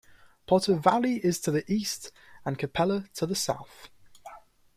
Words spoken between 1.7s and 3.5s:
east and Calpella to the